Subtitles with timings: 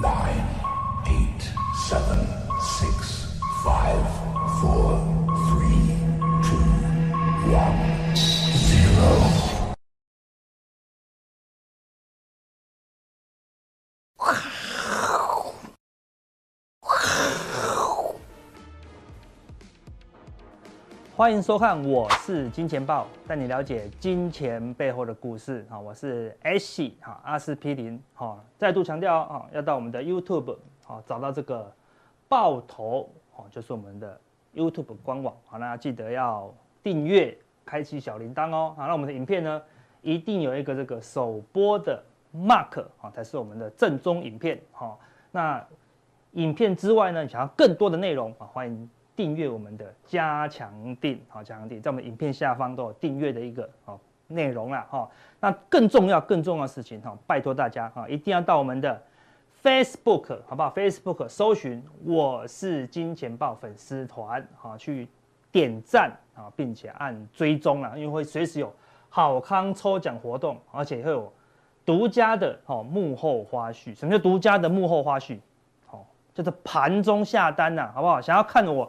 [0.00, 0.47] nine,
[21.18, 25.66] 欢迎收看，我是金钱豹，带你了解金钱背后的故事。
[25.68, 28.00] 好，我是 H 哈阿司匹林。
[28.14, 31.74] 好，再度强调啊，要到我们的 YouTube 好找到这个
[32.28, 34.16] 豹头哦，就是我们的
[34.54, 35.34] YouTube 官网。
[35.46, 38.72] 好，那记得要订阅，开启小铃铛哦。
[38.76, 39.60] 好，那我们的影片呢，
[40.02, 42.00] 一定有一个这个首播的
[42.32, 44.62] Mark 啊，才是我们的正宗影片。
[44.70, 45.00] 好，
[45.32, 45.66] 那
[46.34, 48.88] 影片之外呢，想要更多的内容啊，欢迎。
[49.18, 55.10] 订阅我们的加强錠，好，加强錠在我们影片下方都有订阅的一个好内容啦，哈。
[55.40, 59.02] 那更重要、更重要的事情哈，拜托大家哈，一定要到我们的
[59.60, 65.08] Facebook 好不好？Facebook 搜寻我是金钱豹粉丝团，好，去
[65.50, 68.72] 点赞啊，并且按追踪啦，因为会随时有
[69.08, 71.32] 好康抽奖活动，而且会有
[71.84, 73.92] 独家的哦幕后花絮。
[73.98, 75.40] 什么叫独家的幕后花絮？
[75.86, 78.20] 好，就是盘中下单呐，好不好？
[78.20, 78.88] 想要看我。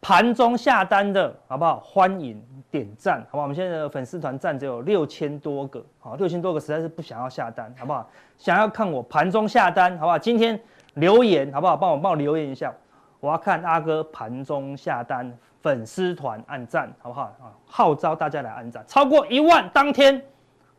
[0.00, 1.80] 盘中下单的好不好？
[1.80, 3.42] 欢迎点赞，好不好？
[3.42, 8.08] 我们现在的粉丝团赞只有六千多个，好，六千多个实在是不想要下单，好不好？
[8.36, 10.18] 想要看我盘中下单，好不好？
[10.18, 10.58] 今天
[10.94, 11.76] 留言好不好？
[11.76, 12.72] 帮我帮我留言一下，
[13.20, 17.22] 我要看阿哥盘中下单，粉丝团按赞，好不好？
[17.40, 20.22] 啊，号召大家来按赞，超过一万当天。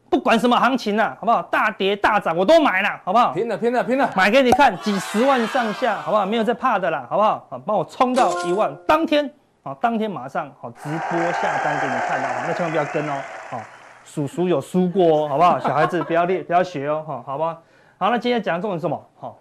[0.10, 1.42] 不管什么行情啊，好不好？
[1.44, 3.32] 大跌大涨我都买了，好不好？
[3.32, 6.26] 拼了拼了拼了，买给你看，几十万上下，好不好？
[6.26, 7.48] 没有在怕的啦，好不好？
[7.50, 13.22] 好，帮我冲到一万，当天好，当天马上好直播下单给你看哦，那千万不要跟哦，
[13.52, 13.62] 好，
[14.04, 15.60] 叔叔有输过哦，好不好？
[15.60, 17.60] 小孩子不要练，不要学哦，好，好吧？
[17.98, 19.06] 好，那今天讲的重点是什么？
[19.20, 19.38] 好，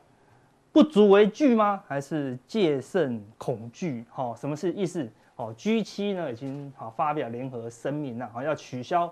[0.71, 1.81] 不足为惧吗？
[1.89, 4.05] 还是戒慎恐惧？
[4.11, 5.11] 好，什么是意思？
[5.35, 9.09] 好，G 七呢已经好发表联合声明了，好要取消。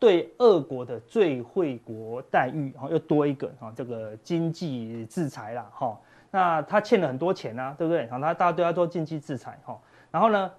[0.00, 6.00] 对俄国的最惠国待遇，哈，又多一个哈，这个经济制裁啦，哈，
[6.30, 8.06] 那他欠了很多钱啊，对不对？
[8.06, 9.78] 然后他大家都要做经济制裁，哈，
[10.10, 10.50] 然后呢，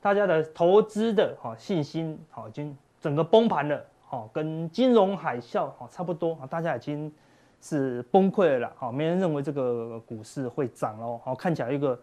[0.00, 7.12] 大家的投资的哈信心，哈，已经整个崩盘了，哈，跟金融海啸哈差不多，啊，大家已经
[7.60, 12.00] 是崩溃了啦，哈，没人认为这个股市会涨喽，好，看起来一个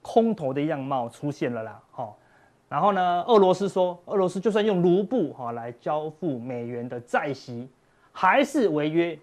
[0.00, 2.10] 空头的样貌出现了啦，哈。
[2.68, 7.68] 然后呢，俄罗斯说，俄罗斯就算用卢布哈来交付美元的债息，
[8.10, 9.16] 还是违约。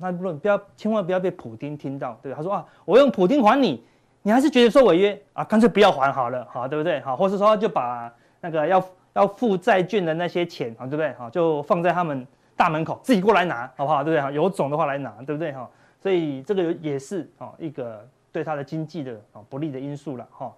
[0.00, 3.82] 那不不要，千万不要被普丁听到，对，他说啊，我用普丁还你，
[4.20, 7.00] 你还是觉得说违约啊，干脆不要还好了，好，对不对？
[7.00, 8.84] 好，或是说就把那个要
[9.14, 11.12] 要付债券的那些钱，啊，对不对？
[11.14, 14.04] 好，就放在他们大门口，自己过来拿，好不好？
[14.04, 14.20] 对不对？
[14.20, 15.52] 哈，有种的话来拿，对不对？
[15.52, 15.66] 哈，
[16.00, 20.52] 所以这个也是啊一个对他的经济的啊不利的因素了，哈。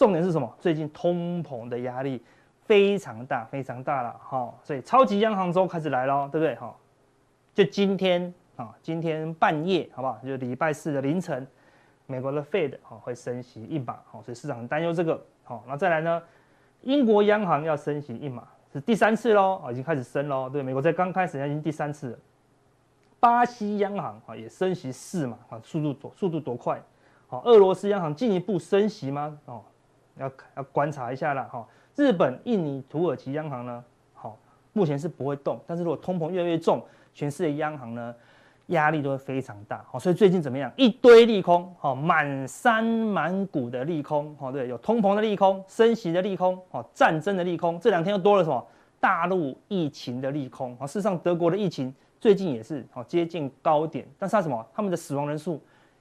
[0.00, 0.50] 重点是什么？
[0.58, 2.22] 最近通膨的压力
[2.64, 6.54] 非常大，非常大了，哈，所以超级央行周开始来喽，对不对？
[6.54, 6.74] 哈，
[7.52, 10.18] 就今天啊，今天半夜，好不好？
[10.24, 11.46] 就礼拜四的凌晨，
[12.06, 16.22] 美国的 Fed 哈会升息一码，好，所以市场很担忧这个，好，那再来呢？
[16.80, 22.18] 英国央行要升息一码，是第三次喽，啊，已经开始升喽，对，美国在刚开始，已经第三次了。
[23.20, 26.82] 巴西央行啊也升息四码，啊，速度多，速度多快？
[27.28, 29.38] 好，俄罗斯央行进一步升息吗？
[29.44, 29.62] 哦。
[30.16, 31.66] 要要观察一下了哈，
[31.96, 34.38] 日本、印尼、土耳其央行呢，好，
[34.72, 36.82] 目前是不会动，但是如果通膨越来越重，
[37.14, 38.14] 全世界央行呢
[38.66, 40.70] 压力都会非常大，好，所以最近怎么样？
[40.76, 48.66] 一堆利空，好，满山满谷的利空，好，对，有通膨的利空，升息的利空，好，战争的利空，这两天又多了什么？
[49.00, 54.66] 大陆疫情的利空，好，事实上德国的疫情最近也是好接近高点，但是它什么？
[54.74, 55.60] 他们的死亡人数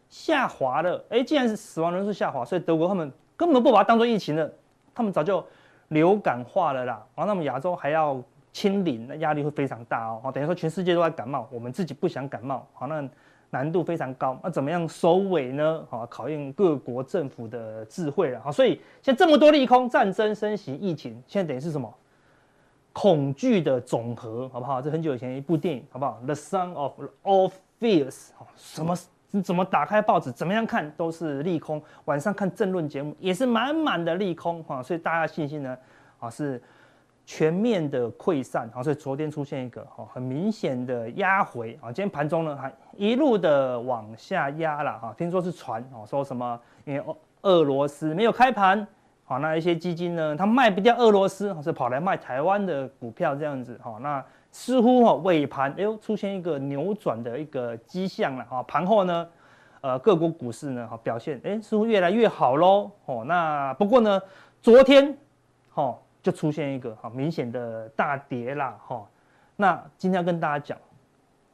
[0.09, 3.11] 下滑了，哎，既然是死亡人数下滑，所以德国他们。
[3.39, 4.51] 根本不把它当做疫情了，
[4.93, 5.41] 他们早就
[5.87, 7.01] 流感化了啦。
[7.15, 10.29] 然后，那么亚洲还要清零，那压力会非常大哦。
[10.33, 13.09] 等于说全世界都在感冒，我们自己不想感冒，好，那
[13.49, 14.37] 难度非常高。
[14.43, 15.85] 那怎么样收尾呢？
[15.89, 18.41] 好，考验各国政府的智慧了。
[18.41, 21.89] 好，所以现在这么多利空，战争、升息、疫情，现在等于是什么？
[22.91, 24.81] 恐惧的总和，好不好？
[24.81, 26.91] 这很久以前一部电影，好不好？The Sum of
[27.23, 27.49] All
[27.79, 28.93] Fears，好什么？
[29.31, 31.79] 你怎么打开报纸，怎么样看都是利空。
[32.05, 35.77] 晚上看政论节目也是满满的利空哈，所以大家信心呢
[36.19, 36.59] 啊是
[37.25, 47.03] 全面的溃散啊，所以昨天出现一个哈很明显的压回啊，今天盘中呢还一路的往下压了哈，听说是传哦说什么因为
[47.43, 48.87] 俄罗斯没有开盘
[49.25, 54.25] 好，那一些基金呢它卖不掉俄罗斯，是跑来卖台湾的股票这样子哈那。
[54.51, 59.27] 似乎哈尾盘哎呦出现一个扭转的一个迹象了啊，盘后呢，
[59.81, 64.21] 呃各国股市呢，哈表现哎似乎越来越好喽，哦，那不过呢，
[64.61, 65.15] 昨天，
[65.69, 69.07] 哈就出现一个哈明显的大跌啦，哈，
[69.55, 70.77] 那今天要跟大家讲，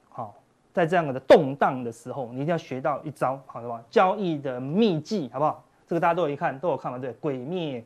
[0.09, 0.33] 好，
[0.73, 3.83] 在这样的动荡的时候，你一定要学到一招，好的吧？
[3.89, 5.63] 交易的秘技，好不好？
[5.85, 7.83] 这个大家都有一看，都有看嘛，对，鬼灭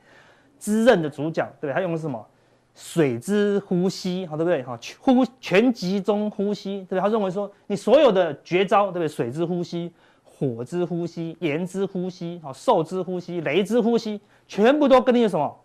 [0.60, 2.26] 之刃的主角，对，他用的是什么？
[2.76, 4.64] 水之呼吸，好对不对？
[4.64, 7.00] 哈，呼全集中呼吸，对不对？
[7.02, 9.08] 他认为说，你所有的绝招，对不对？
[9.08, 9.92] 水之呼吸、
[10.24, 15.60] 火之呼吸、炎之呼吸、好兽之呼吸、雷之呼吸，全部都跟你有什么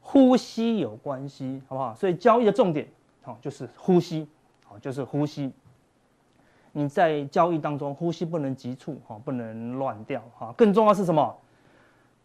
[0.00, 1.94] 呼吸有关系，好不好？
[1.94, 2.86] 所以交易的重点，
[3.22, 4.28] 好就是呼吸，
[4.64, 5.50] 好就是呼吸。
[6.72, 10.52] 你在交易当中，呼吸不能急促，哈，不能乱掉，哈。
[10.56, 11.34] 更重要是什么？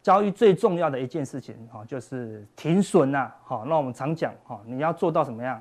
[0.03, 5.59] 交易最重要的一件事情，哈，就是停损呐，好，那我们常讲，哈，你要做到什么样？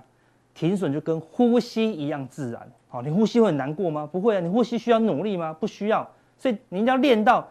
[0.52, 4.04] 停损就跟呼吸一样自然，好，你呼吸会很难过吗？
[4.04, 5.52] 不会啊，你呼吸需要努力吗？
[5.52, 6.06] 不需要，
[6.36, 7.46] 所以你一定要练到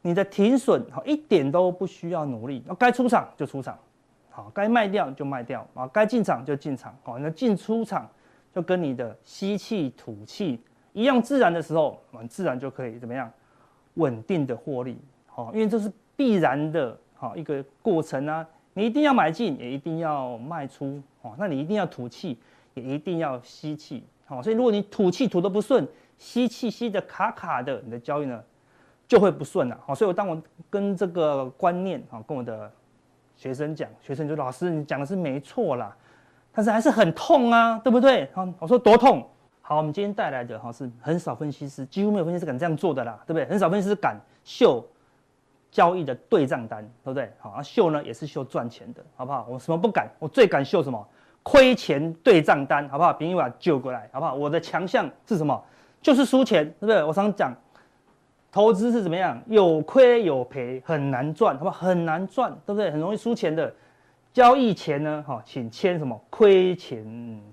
[0.00, 3.78] 你的停损，好，一点都不需要努力，该出场就出场，
[4.30, 8.08] 好，该卖掉就卖掉，啊，该进场就进场，好，那进出场
[8.54, 10.58] 就跟你的吸气吐气
[10.94, 13.30] 一样自然的时候，自然就可以怎么样？
[13.96, 15.92] 稳定的获利，好，因为这是。
[16.22, 22.38] 必然的，好一个过程啊，你一定要买进，也一定要卖出，哦，那你一定要吐气，
[22.74, 25.84] 也一定要吸气，好，所以如果你吐气吐得不顺，
[26.18, 28.40] 吸气吸得卡卡的，你的交易呢
[29.08, 30.40] 就会不顺了，好，所以我当我
[30.70, 32.70] 跟这个观念，啊，跟我的
[33.34, 35.96] 学生讲，学生就说老师你讲的是没错啦，
[36.52, 38.30] 但是还是很痛啊，对不对？
[38.32, 39.28] 好，我说多痛，
[39.60, 43.44] 好，我们今天带来的哈是很少分析师，几乎没有分析师敢这样做的啦，对不对？
[43.46, 44.86] 很少分析师敢秀。
[45.72, 47.32] 交易的对账单，对不对？
[47.40, 49.46] 好，啊，秀呢也是秀赚钱的，好不好？
[49.50, 50.08] 我什么不敢？
[50.20, 51.04] 我最敢秀什么？
[51.42, 53.12] 亏钱对账单，好不好？
[53.12, 54.34] 别人把救过来，好不好？
[54.34, 55.60] 我的强项是什么？
[56.02, 57.02] 就是输钱，对不对？
[57.02, 57.52] 我常讲，
[58.52, 59.40] 投资是怎么样？
[59.46, 61.86] 有亏有赔，很难赚，好不好？
[61.86, 62.90] 很难赚，对不对？
[62.90, 63.74] 很容易输钱的。
[64.32, 66.18] 交易前呢，哈，请签什么？
[66.30, 67.04] 亏钱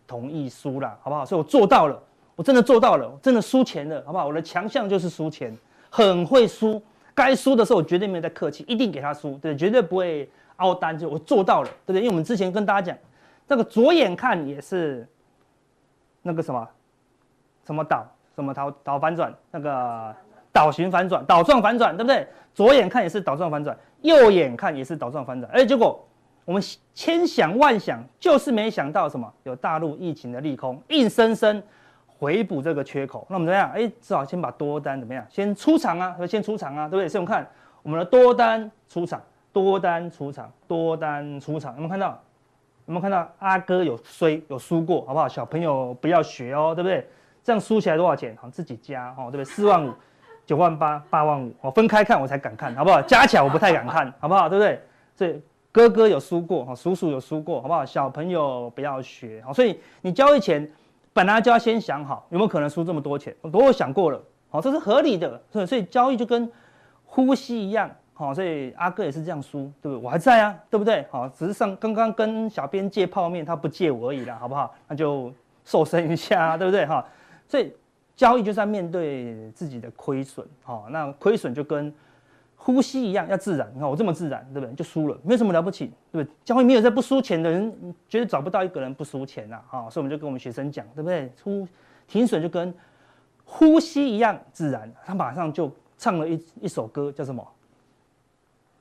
[0.05, 1.25] 同意书啦，好不好？
[1.25, 2.01] 所以我做到了，
[2.35, 4.27] 我真的做到了，真的输钱了，好不好？
[4.27, 5.57] 我的强项就是输钱，
[5.89, 6.81] 很会输。
[7.19, 12.01] 该输的时候，我绝对没有在客气，一定给他输，对，绝对不会凹单，就我做到了，对不对？
[12.01, 12.97] 因为我们之前跟大家讲，
[13.45, 15.05] 那个左眼看也是
[16.21, 16.65] 那个什么
[17.65, 20.15] 什么倒什么倒倒反转，那个
[20.53, 22.25] 倒型反转，倒状反转，对不对？
[22.53, 26.01] 左眼看也是倒状反转，右眼看也是倒状反转，哎，结果
[26.45, 26.63] 我们
[26.93, 31.61] 千想万想，就是没想到什么有大陆疫情的利空，硬生生。
[32.19, 33.71] 回补这个缺口，那我们怎么样？
[33.71, 35.25] 哎，至少先把多单怎么样？
[35.29, 37.07] 先出场啊，先出场啊，对不对？
[37.07, 37.47] 所以我们看
[37.81, 39.21] 我们的多单出场，
[39.53, 41.71] 多单出场，多单出场。
[41.75, 42.21] 有没有看到？
[42.87, 43.25] 有没有看到？
[43.39, 45.29] 阿哥有衰有输过，好不好？
[45.29, 47.07] 小朋友不要学哦，对不对？
[47.41, 48.37] 这样输起来多少钱？
[48.41, 49.45] 好，自己加哦，对不对？
[49.45, 49.93] 四万五、
[50.45, 53.01] 九万八、八万五，我分开看我才敢看，好不好？
[53.01, 54.49] 加起来我不太敢看，好不好？
[54.49, 54.81] 对不对？
[55.15, 55.41] 所以
[55.71, 57.85] 哥哥有输过，哈，叔叔有输过，好不好？
[57.85, 60.69] 小朋友不要学，好，所以你交易前。
[61.13, 66.49] 本来就要先想好有没有可能输这么多钱，我都有想过了，好，这是合理的，所以所以交易就跟
[67.05, 70.05] 呼吸一样，好，所以阿哥也是这样输，对不对？
[70.05, 71.05] 我还在啊，对不对？
[71.09, 74.73] 好，只是上刚刚跟小编借泡面，他不借我而已啦，好不好？
[74.87, 75.33] 那就
[75.65, 76.85] 瘦身一下，对不对？
[76.85, 77.05] 哈，
[77.47, 77.73] 所以
[78.15, 81.93] 交易就是要面对自己的亏损，好，那亏损就跟。
[82.61, 84.75] 呼吸一样要自然，你看我这么自然，对不对？
[84.75, 86.35] 就输了，没有什么了不起，对不对？
[86.43, 91.31] 教会没有在不输钱的人，绝对找不到一个人不输钱呐，啊，所以我们就跟我们学生讲，对不对？
[91.37, 91.65] 出
[92.05, 92.71] 停损就跟
[93.45, 97.47] 呼吸一样自然，他马上就唱了一一首歌，叫什么？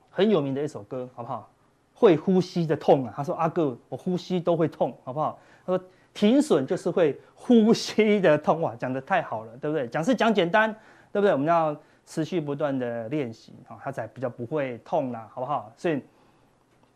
[0.09, 1.49] 很有名的一首歌，好不好？
[1.93, 3.13] 会呼吸的痛啊！
[3.15, 5.39] 他说阿哥，我呼吸都会痛，好不好？
[5.65, 5.83] 他说
[6.13, 9.87] 停损就是会呼吸的痛，哇，讲的太好了，对不对？
[9.87, 10.69] 讲是讲简单，
[11.13, 11.31] 对不对？
[11.31, 11.75] 我们要。
[12.09, 15.71] 持续不断的练习，哈，它才比较不会痛啦，好不好？
[15.77, 16.01] 所以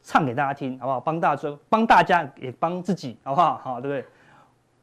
[0.02, 1.00] 唱给大家听，好不好？
[1.00, 3.60] 帮大家，帮大家也帮自己，好不好？
[3.60, 4.10] 好，对不对？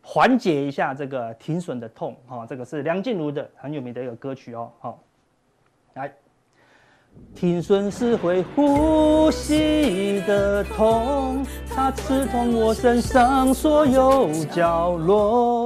[0.02, 5.00] 缓解一下这个停损的痛，哈，这个是梁静茹的很有名的一个歌曲哦，好，
[5.94, 6.14] 来，
[7.34, 15.59] 停损是会呼吸的痛，它刺痛我身上所有角落。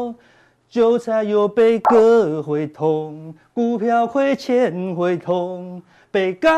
[0.75, 6.51] 韭菜又被割会痛，股票亏钱会痛，被轧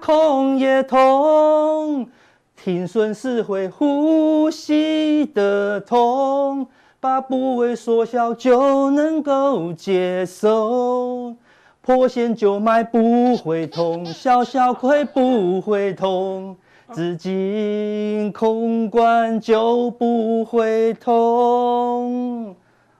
[0.00, 2.08] 空也痛。
[2.54, 6.68] 停损是会呼吸的痛，
[7.00, 11.34] 把部位缩小就能够接受。
[11.80, 16.56] 破线就买不会痛，小小亏不会痛，
[16.92, 22.54] 资金空管就不会痛。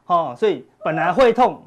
[0.08, 1.62] 哦，所以本来会痛，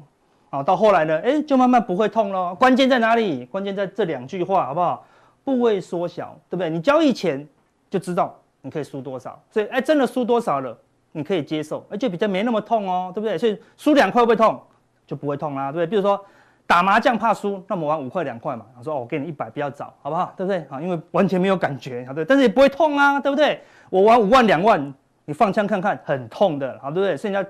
[0.50, 2.54] 哦，到后来呢，哎，就慢慢不会痛了。
[2.54, 3.46] 关键在哪里？
[3.46, 5.04] 关键在这两句话，好不好？
[5.44, 6.68] 部位缩小，对不对？
[6.68, 7.44] 你交易前
[7.88, 10.76] 就知道你可以输多少，所以哎，真的输多少了，
[11.12, 13.38] 你可以接受，而且比较没那么痛哦，对不对？
[13.38, 14.60] 所以输两块会不会痛？
[15.06, 15.86] 就不会痛啦，对不对？
[15.86, 16.20] 比如说
[16.66, 20.32] 打麻将怕输，那么玩五块两块嘛，我说哦，我给你一百，不要找，好不好？
[20.36, 20.64] 对不对？
[20.70, 22.24] 啊，因为完全没有感觉，对不对？
[22.24, 23.60] 但是也不会痛啊，对不对？
[23.90, 24.92] 我玩五万两万，
[25.24, 27.16] 你放枪看看，很痛的，好，对不对？
[27.16, 27.44] 所以你要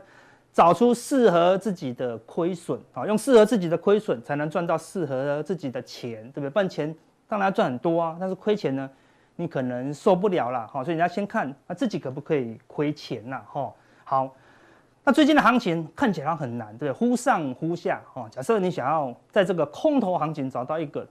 [0.52, 6.50] 找出适合自己的亏损，啊，用适合自己的亏损才能赚到适合自己的钱，对不对？
[6.50, 6.94] 不然钱
[7.26, 8.88] 当然要赚很多啊，但是亏钱呢，
[9.36, 13.72] 你可能受不了了，哈，所以你要先看啊自己可不可以亏钱呐，哈，
[14.04, 14.30] 好。
[15.04, 17.08] 那最近的行情看起来很难，对不对？
[17.08, 18.24] 忽上忽下，哈。
[18.30, 21.04] 假设你想要在这个空头行情找到一个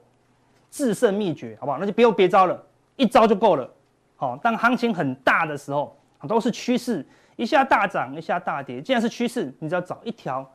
[0.69, 1.77] 制胜秘诀，好不好？
[1.77, 2.57] 那就不用别招了，
[2.95, 3.69] 一招就够了。
[4.15, 5.93] 好，当行情很大的时候，
[6.25, 8.81] 都是趋势，一下大涨，一下大跌。
[8.81, 10.49] 既然是趋势，你只要找一条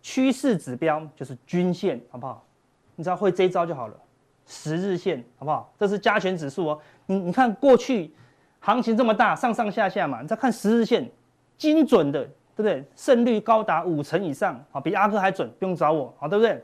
[0.00, 2.44] 趋势指标，就是均线，好不好？
[2.96, 3.94] 你只要会这一招就好了。
[4.46, 5.72] 十日线，好不好？
[5.78, 6.80] 这是加权指数哦。
[7.06, 8.12] 你你看过去
[8.60, 11.10] 行情这么大，上上下下嘛，你再看十日线，
[11.56, 12.28] 精准的。
[12.54, 12.84] 对不对？
[12.94, 16.62] 胜率高达五成以上，好，比阿哥还准，不用找我，好，对不对？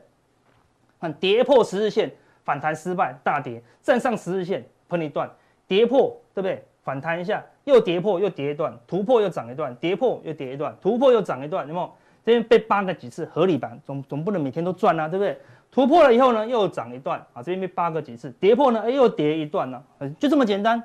[1.01, 2.11] 看跌破十日线，
[2.43, 5.27] 反弹失败，大跌，站上十日线，喷一段，
[5.67, 6.63] 跌破，对不对？
[6.83, 11.91] 反弹一下，又跌破，又跌一段，突破又涨一段，跌破又跌一段，突破又涨一段，有没有？
[12.25, 13.71] 这边被扒个几次合理吧？
[13.85, 15.37] 总总不能每天都赚啊，对不对？
[15.71, 19.81] 突破了以后呢，又涨一段，啊，这边被扒个几次，跌破呢，哎，又跌一段呢，
[20.19, 20.81] 就这么简单，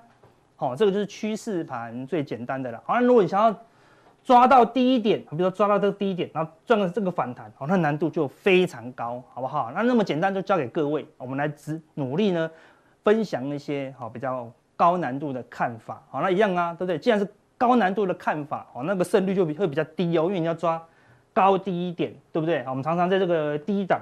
[0.56, 2.82] 好，这个就是趋势盘最简单的了。
[2.84, 3.54] 好，那如果你想要
[4.22, 9.70] 抓到低点，比如说抓到这个低点，然后赚了这个反弹，好，那难度就非常高，好不好？
[9.74, 12.50] 那那么简单就交给各位，我们来只努力呢，
[13.02, 16.98] 分享一些好比较高难度的看法，好，那一样啊，对不对？
[16.98, 17.26] 既然是
[17.56, 20.82] 高难度的看法，好，那个胜率就比会比较低哦，因为你要抓
[21.32, 22.62] 高低一点，对不对？
[22.64, 24.00] 好，我们常常在这个低档，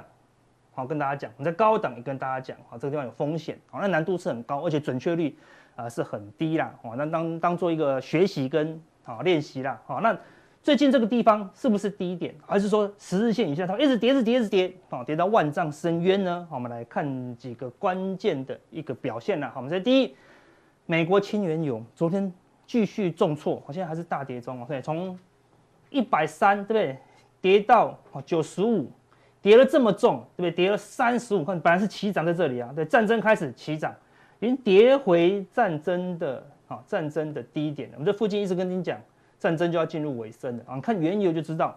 [0.72, 5.36] 好跟大家讲，我们在高档也跟大家讲，好，这个地方有风险，好，那难度是很高，而且准确率
[5.76, 8.80] 啊是很低啦，好，那当当做一个学习跟。
[9.04, 9.82] 好，练习啦。
[9.84, 10.16] 好，那
[10.62, 16.46] 最近这个地方是不是低点，还是说十日线以下它一直跌，一直跌，一直跌，好，跌到万丈深渊呢？
[16.48, 19.50] 好，我们来看几个关键的一个表现啦。
[19.52, 20.14] 好，我们在第一，
[20.92, 22.30] 美国轻原油昨天
[22.66, 24.66] 继续重挫，好，现在还是大跌中哦。
[24.68, 25.18] 对，从
[25.88, 26.98] 一百三，对不对？
[27.40, 28.90] 跌到九十五，
[29.40, 30.50] 跌了这么重，对不对？
[30.50, 32.70] 跌了三十五块，本来是起涨在这里啊。
[32.76, 33.90] 对，战争开始起涨，
[34.38, 36.46] 已经跌回战争的。
[36.68, 39.00] 啊，战争的低点了，我们这附近一直跟你讲，
[39.38, 40.78] 战争就要进入尾声了啊！
[40.78, 41.74] 看原油就知道，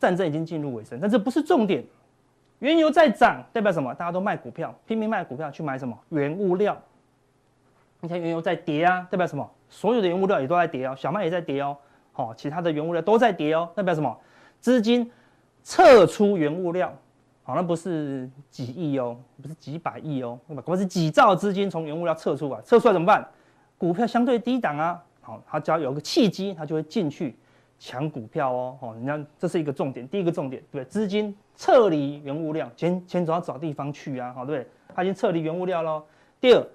[0.00, 1.84] 战争已经进入尾声，但这不是重点。
[2.58, 3.94] 原油在涨，代表什么？
[3.94, 5.96] 大家都卖股票，拼命卖股票去买什么？
[6.08, 6.76] 原物料。
[8.04, 9.48] 你看原油在跌啊，代表什么？
[9.68, 11.76] 所有的原物料也都在跌哦，小麦也在跌哦，
[12.10, 14.18] 好，其他的原物料都在跌哦，代表什么？
[14.60, 15.08] 资金
[15.62, 16.92] 撤出原物料，
[17.44, 20.62] 好，那不是几亿哦，不是几百亿哦，对吧？
[20.66, 23.24] 不是几兆资金从原物料撤出啊，撤出来怎么办？
[23.78, 27.36] 股票相对低档啊，好，它只要有个契机，它就会进去
[27.78, 34.68] 抢股票哦，哦，你看这是一个重点，第一个重点，对，资金撤离原物料，钱钱总要找地方去啊，好，对不对？
[34.92, 36.02] 它已经撤离原物料喽。
[36.40, 36.66] 第二，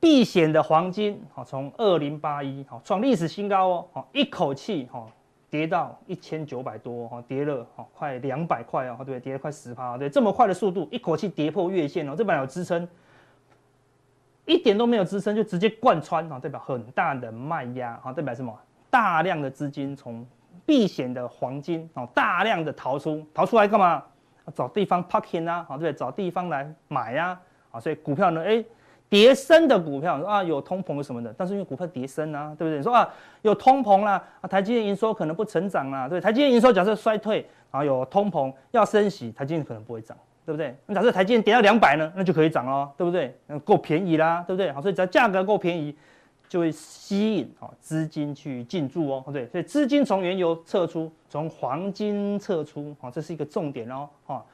[0.00, 5.10] 避险的黄金，好，从二零八一，好，创历史新高哦，好，一口气，好，
[5.50, 12.88] 跌到一千九百多，哈，跌了，好，快两百块哦，对，跌了快十趴，对，这么快的速度，一口气跌破月线哦，这本来有支撑。
[14.46, 18.52] 一点都没有支撑，就直接贯穿啊，代表很大的卖压啊，代表什么？
[18.88, 20.26] 大量的资金从
[20.66, 24.02] 避险的黄金哦，大量的逃出，逃出来干嘛？
[24.52, 25.92] 找地方 parking 啊，对不对？
[25.92, 27.38] 找地方来买呀，
[27.70, 28.64] 啊，所以股票呢，哎，
[29.10, 32.78] 跌升的股票啊，有通膨什么的，但是因为股票跌升啊，对不对？
[32.78, 33.06] 你说啊，
[33.42, 40.16] 有通膨啦，啊，台积电营收可能不成长啦，对，台积电营收假设衰退，啊，有通膨要升息，台积电可能不会涨。
[40.46, 40.74] 对不对？
[40.86, 43.32] 那假设台积电跌到两百呢，那就可以涨哦，对不对？
[43.60, 44.72] 够便宜啦，对不对？
[44.72, 45.94] 好，所以只要价格够便宜，
[46.48, 54.08] 就会吸引啊资金去进驻哦，对，所以资金从原油撤出，从黄金撤出，好，这是一个重点哦。
[54.24, 54.44] 好，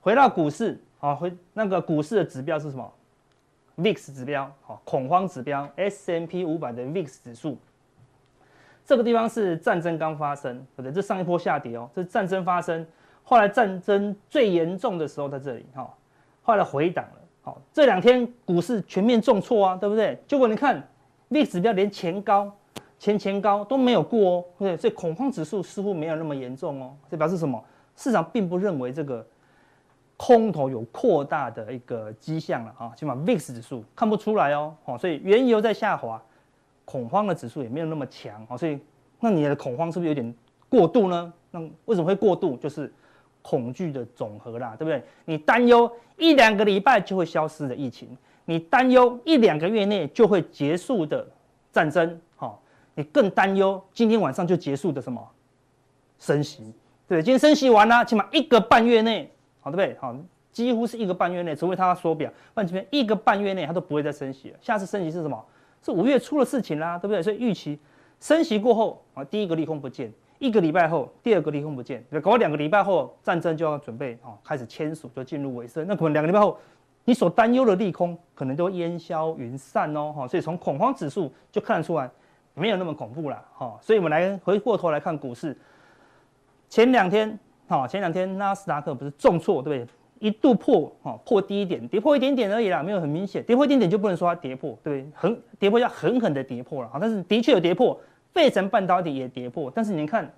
[0.00, 2.92] 回到股市，好，回那个股市的指标是什么
[3.78, 7.58] ？VIX 指标，好，恐慌指标，S&P 五百的 VIX 指数。
[8.86, 10.92] 这个地方是战争刚发生，对不对？
[10.92, 12.86] 这上一波下跌哦，这是战争发生。
[13.22, 15.92] 后来战争最严重的时候在这里哈，
[16.42, 20.18] 后来回档了，好，这两天股市全面重挫啊，对不对？
[20.28, 20.86] 结果你看
[21.30, 22.54] ，VIX 指标连前高、
[22.98, 24.76] 前前高都没有过哦，对？
[24.76, 27.64] 所以恐慌指数似乎没有那么严重哦，这表示什么？
[27.96, 29.26] 市场并不认为这个
[30.16, 36.22] 空头有扩大的一个迹象了啊，起码 VIX 指数看不出来哦，好，所以原油在下滑，
[36.84, 38.78] 恐慌的指数也没有那么强，好，所以
[39.20, 40.34] 那你的恐慌是不是有点
[40.68, 41.32] 过度呢？
[41.50, 42.56] 那为什么会过度？
[42.56, 42.92] 就是。
[43.46, 45.04] 恐惧的总和啦，对不对？
[45.26, 48.08] 你担忧一两个礼拜就会消失的疫情，
[48.46, 51.28] 你担忧一两个月内就会结束的
[51.70, 52.62] 战争，好，
[52.94, 55.22] 你更担忧今天晚上就结束的什么
[56.18, 56.72] 升息？
[57.06, 59.30] 对，今天升息完了，起码一个半月内，
[59.64, 59.98] 好，对不对？
[59.98, 60.14] 好，
[60.52, 64.58] 几乎是一个半月内，除非他缩表，不然这边一个半月内他都不会再升息了。
[64.60, 65.44] 下次升息是什么？
[65.82, 67.22] 是五月初的事情啦，对不对？
[67.22, 67.78] 所以预期
[68.20, 70.12] 升息过后啊，第一个利空不见。
[70.38, 75.86] 一个礼拜后，第二个利空不见，搞两个礼拜后，战争就要准备啊，开始签署，就进入尾声。
[75.88, 76.58] 那可能两个礼拜后，
[77.04, 80.28] 你所担忧的利空可能都烟消云散哦，哈。
[80.28, 82.10] 所以从恐慌指数就看得出来，
[82.52, 83.78] 没有那么恐怖了，哈。
[83.80, 85.56] 所以我们来回过头来看股市，
[86.68, 89.94] 前两天，好，前两天纳斯达克不是重挫，对不对？
[90.20, 95.12] 一度破，哈，破低点，跌破一点点而已啦，没有很明显，跌破一点点就不能说它跌破，对不对？
[95.14, 97.98] 狠跌破要狠狠的跌破了，啊，但是的确有跌破。
[98.32, 100.28] 费城半导体也跌破，但是你看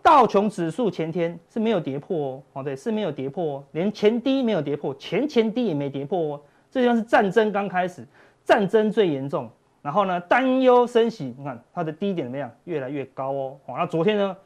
[0.00, 6.40] 道琼指数前天是没有跌破哦，哦对，是没有跌破哦，连前低没有跌破，前前低也没跌破哦。
[6.70, 8.06] 这地方是战争刚开始，
[8.44, 9.50] 战争最严重，
[9.82, 12.48] 然后呢担忧升息，你看它的低点怎么样？
[12.62, 13.56] 越来越高哦。
[13.66, 14.36] 好，那昨天呢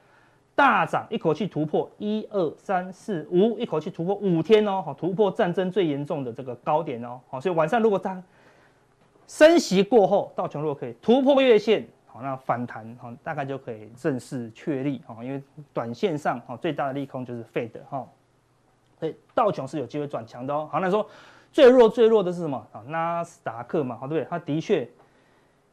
[0.56, 7.20] 大涨，一口气突破一二三四五，一口气突破五天哦，好，突破战争最严重的这个高点哦。
[7.28, 8.20] 好，所以晚上如果它
[9.28, 11.86] 升息过后，道琼如果可以突破月线。
[12.08, 15.42] 好那反弹哈，大概就可以正式确立哦，因为
[15.74, 18.08] 短线上哈最大的利空就是 Fed 哈，
[18.98, 20.66] 所以道琼是有机会转强的哦。
[20.72, 21.06] 好，那说
[21.52, 22.80] 最弱最弱的是什么啊？
[22.86, 24.30] 纳斯达克嘛，好对不对？
[24.30, 24.88] 它的确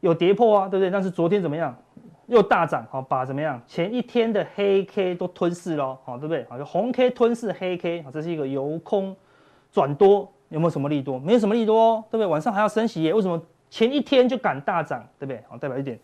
[0.00, 0.90] 有跌破啊，对不对？
[0.90, 1.74] 但是昨天怎么样？
[2.26, 3.60] 又大涨，好把怎么样？
[3.66, 6.44] 前一天的黑 K 都吞噬了，好对不对？
[6.48, 9.14] 好，就红 K 吞噬黑 K，好，这是一个由空
[9.70, 11.18] 转多，有没有什么利多？
[11.18, 12.26] 没有什么利多哦，对不对？
[12.26, 13.40] 晚上还要升息耶，为什么
[13.70, 15.06] 前一天就敢大涨？
[15.18, 15.42] 对不对？
[15.48, 15.98] 好，代表一点。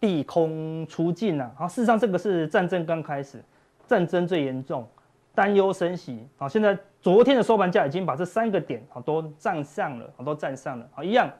[0.00, 3.44] 利空出尽了，好，事实上这个是战争刚开始，
[3.86, 4.88] 战争最严重，
[5.34, 11.30] 担忧升息，好，现在昨天的收盘价已经把这三个点好都站上了，好都站上了，好一样，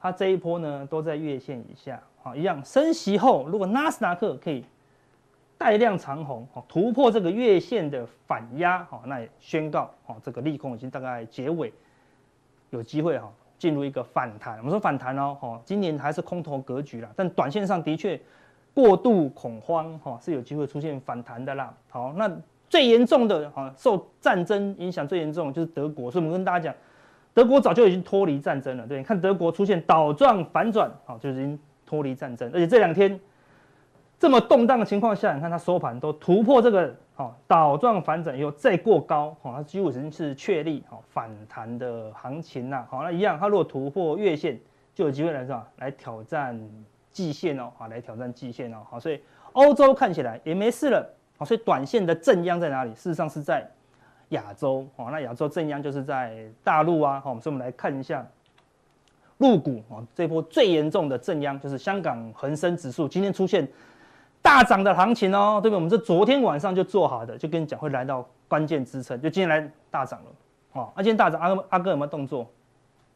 [0.00, 4.64] 它这一波呢都在月线以下，好一样，升息后如果纳斯达克可以
[5.58, 11.72] 带量长红，好突破这个月线的反压，好那也宣告，好这个利空已经大概结尾，
[12.70, 13.30] 有机会哈。
[13.58, 18.18] 进入一个反弹，我们说反弹哦，哈，今年还是空头格局啦，但短线上的确
[18.72, 21.70] 过度恐慌，哈，是有机会出现反弹的啦。
[21.90, 22.26] 好，那
[22.70, 26.74] 最严重的，哈，受战争影响最严重就是德国，所以我们跟大家讲，
[27.34, 33.18] 德国早就已经脱离战争了，对，你看德国出现倒状反转，好，就已经脱离战争，而且这两天。
[34.20, 42.86] 这么动荡的情况下，你看它收盘都突破这个好倒状反转以后再过高，好，它几乎已经是确立好反弹的行情了。
[42.90, 44.60] 好，那一样，它如果突破月线，
[44.94, 45.66] 就有机会来是吧？
[45.78, 46.60] 来挑战
[47.10, 49.18] 季线哦，好，来挑战季线哦，好，所以
[49.52, 52.92] 欧洲看起来也没事了，好，所以短线的正央在哪里？
[52.92, 53.66] 事实上是在
[54.28, 58.26] 亚洲，好，那亚洲正央就是在大陆啊，好，所以我们来看一下
[59.40, 63.66] 入股啊，这波最严重的震央就是香港恒生指数，今天出现。
[64.42, 65.76] 大涨的行情哦，对不对？
[65.76, 70.26] 我们是昨天晚上就做好的，就跟你讲会来到关键支撑，就今天来大涨了，
[70.72, 72.50] 哦，啊，今天大涨，阿哥阿哥有没有动作？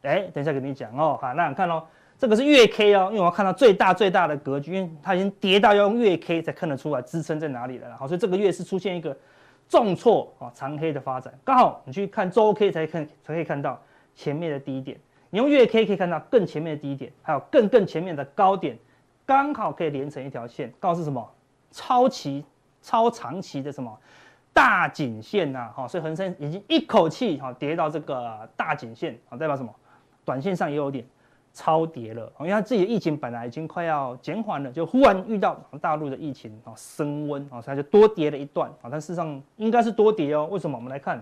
[0.03, 1.83] 哎，等一下跟你讲哦，好，那你看哦，
[2.19, 9.17] 这个是月 K 哦，因为我要看到最大最大的格局，因为它已经跌到要用月 K 才看得出来支撑在哪里了，好，所以这个月是出现一个
[9.67, 13.81] 重挫啊，长黑的发展，刚好你去看周 K 才看才可以看到
[14.13, 14.95] 前面的低点，
[15.29, 18.77] 你用月 K 可以看到更前面的低点，还有更更前面的高点。
[19.25, 21.27] 刚好可以连成一条线，告诉什么？
[21.71, 22.45] 超期、
[22.81, 23.99] 超长期的什么
[24.53, 25.69] 大颈线呐？
[25.75, 29.73] 好，所以恒生已经一口气好跌到这个大颈线，好代表什么？
[30.23, 31.05] 短线上也有点
[31.53, 38.89] 超跌了，因为它自己的疫情本来已经快要减缓了，就忽然遇到大陆的疫情啊升温啊，所以它就多跌了一段啊。
[38.91, 40.47] 但事实上应该是多跌哦。
[40.51, 40.77] 为什么？
[40.77, 41.21] 我们来看，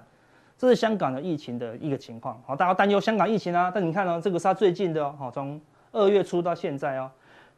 [0.57, 2.41] 这是香港的疫情的一个情况。
[2.45, 5.59] 好，大家担忧香港疫情啊，但你看呢，这个是它最近的哦，从
[5.91, 7.11] 二月初到现在哦。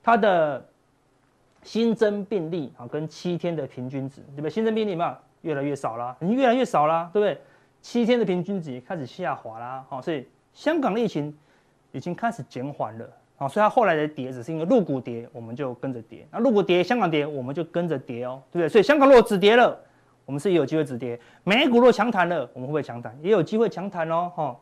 [0.03, 0.63] 它的
[1.63, 4.49] 新增病例啊，跟七天的平均值，对不对？
[4.51, 7.41] 新增病例嘛，越来越少啦，已经越来越少啦，对不对？
[7.81, 11.35] 七天的平均值开始下滑啦，好，所以香港的疫情
[11.91, 18.69] 已经开始减缓了，好，所以它后来的跌只是因为陆股跌，我们就跟着跌，那陆股跌，香港跌，我们就跟着跌哦，对不对？
[18.69, 19.75] 所以香港如果止跌了，
[20.25, 23.17] 我们是也有机会止跌；美股若强弹了，我们会不会强弹？
[23.21, 24.55] 也有机会强弹哦，哈。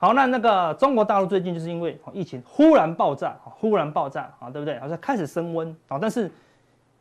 [0.00, 4.78] 好，那那个中国大陆最近就是因为疫情忽然爆炸，忽然爆炸啊，对不对？
[4.78, 6.30] 好像开始升温啊，但是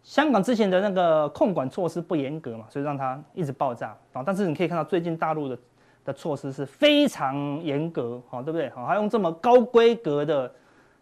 [0.02, 4.24] 香港之前的那个控管措施不严格嘛，所以让它一直爆炸啊。
[4.26, 5.58] 但是你可以看到最近大陆的
[6.06, 8.68] 的措施是非常严格，好，对不对？
[8.72, 10.52] 好，还用这么高规格的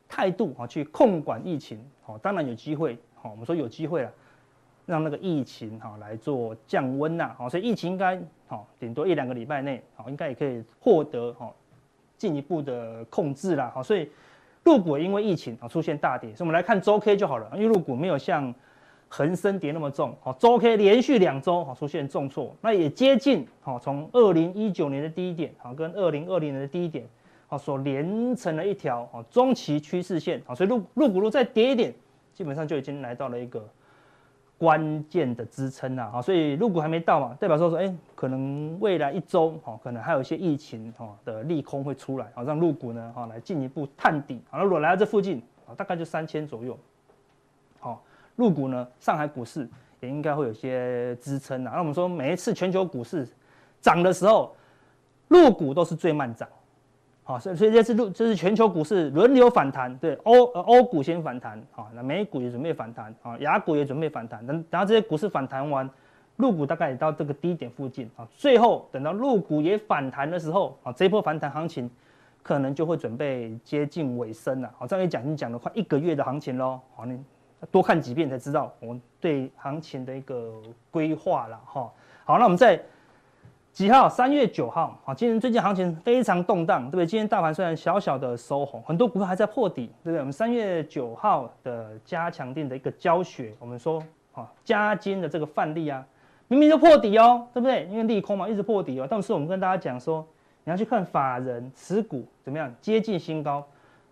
[0.10, 4.12] 态度啊去控管疫情，好，当然有机会，好，我们说有机会了，
[4.86, 11.56] 让那个疫情哈来做降温呐，好，所以疫情应该好顶多一两个礼拜内，好，应该也可以获得好
[12.18, 14.08] 进一步的控制啦，好，所以
[14.64, 18.54] 陆股因为疫情啊出现大跌，所以我们来看周 K 就好了，因为陆股没有像
[19.10, 27.04] 恒生跌那么重，好，周 K 连续两周好出现重挫，那也接近好从二零一九年的低点好跟二零二零年的低点
[27.48, 31.92] 好所连成了一条好中期趋势线，好，所以陆陆股如再跌一点，
[32.36, 33.68] 基本上就已经来到了一个。
[34.58, 46.78] 关键的支撑呐，好，所以入股还没到嘛，代表说说，哎，可能未来一周，哈，可能还有一些疫情，哈的利空会出来，好，让入股呢，哈，来进一步探底，好，那如果来到这附近，啊，大概就三千左右，
[47.80, 48.02] 好，
[48.38, 49.68] 入股呢，上海股市
[50.00, 53.28] 也应该会有些支撑呐，那我们说每一次全球股市
[53.82, 54.56] 涨的时候，
[55.28, 56.48] 入股都是最慢涨。
[57.28, 65.90] 好，所以所以这次陆这是全球股市轮流反弹，对，欧呃欧股先反弹，好，那美股也准备反弹，啊，亚股也准备反弹，等等到这些股市反弹完，
[66.36, 71.90] 陆股大概也到这个低点附近，啊，最后等到陆股也反弹的时候，啊，这一波反弹行情
[72.44, 77.20] 可能就会准备接近尾声了，好，这样一讲，你讲了快一个月的行情喽，好，你
[77.72, 80.62] 多看几遍才知道我们对行情的一个
[80.92, 81.92] 规划了，哈，
[82.24, 82.80] 好，那我们再。
[83.76, 84.08] 几号？
[84.08, 84.98] 三月九号。
[85.04, 87.06] 啊，今天最近行情非常动荡，对不对？
[87.06, 90.20] 今天大盘虽然小小的收红，很多股票还在破底，对不对？
[90.20, 94.02] 我们三月九号的加强錠的一个教学，我们说，
[94.34, 96.08] 啊，加金的这个范例啊，
[96.48, 97.86] 明明就破底哦，对不对？
[97.92, 99.06] 因为利空嘛，一直破底哦。
[99.12, 100.26] 但是我们跟大家讲说，
[100.64, 103.62] 你要去看法人持股怎么样，接近新高，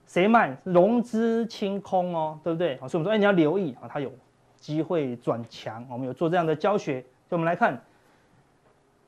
[0.05, 0.57] 谁卖？
[0.65, 2.75] 融资清空哦，对不对？
[2.79, 4.11] 所以我们说，哎，你要留意啊，它有
[4.57, 5.85] 机会转强。
[5.89, 6.99] 我们有做这样的教学，
[7.29, 7.81] 所以我们来看。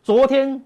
[0.05, 0.63] 昨天